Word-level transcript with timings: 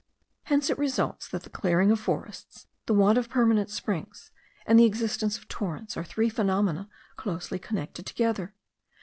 Hence 0.45 0.71
it 0.71 0.79
results, 0.79 1.27
that 1.29 1.43
the 1.43 1.49
clearing 1.51 1.91
of 1.91 1.99
forests, 1.99 2.65
the 2.87 2.93
want 2.95 3.19
of 3.19 3.29
permanent 3.29 3.69
springs, 3.69 4.31
and 4.65 4.79
the 4.79 4.85
existence 4.85 5.37
of 5.37 5.47
torrents, 5.47 5.95
are 5.95 6.03
three 6.03 6.27
phenomena 6.27 6.89
closely 7.17 7.59
connected 7.59 8.07
together. 8.07 8.55